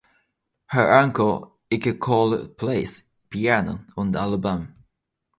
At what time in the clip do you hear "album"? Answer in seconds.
4.19-4.75